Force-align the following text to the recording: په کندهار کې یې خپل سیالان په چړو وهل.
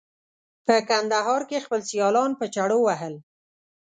په 0.65 0.75
کندهار 0.89 1.41
کې 1.49 1.55
یې 1.57 1.63
خپل 1.65 1.81
سیالان 1.89 2.31
په 2.39 2.45
چړو 2.55 2.77
وهل. 2.83 3.13